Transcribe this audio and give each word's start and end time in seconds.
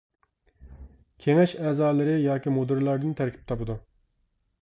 كېڭەش 1.25 1.51
ئەزالىرى 1.65 2.15
ياكى 2.23 2.53
مۇدىرلاردىن 2.57 3.13
تەركىب 3.21 3.45
تاپىدۇ. 3.53 3.79